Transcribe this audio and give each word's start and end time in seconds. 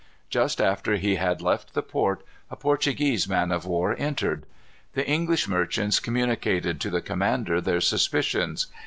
Just 0.31 0.59
after 0.59 0.95
he 0.95 1.17
had 1.17 1.43
left 1.43 1.75
the 1.75 1.83
port, 1.83 2.23
a 2.49 2.55
Portuguese 2.55 3.29
man 3.29 3.51
of 3.51 3.67
war 3.67 3.95
entered. 3.99 4.47
The 4.93 5.07
English 5.07 5.47
merchants 5.47 5.99
communicated 5.99 6.81
to 6.81 6.89
the 6.89 7.01
commander 7.03 7.61
their 7.61 7.81
suspicions. 7.81 8.65